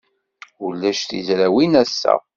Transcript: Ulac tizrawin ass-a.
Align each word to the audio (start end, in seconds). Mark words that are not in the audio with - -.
Ulac 0.65 1.01
tizrawin 1.09 1.73
ass-a. 1.81 2.13